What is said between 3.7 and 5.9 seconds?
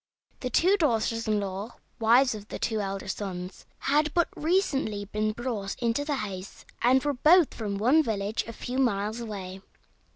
had but recently been brought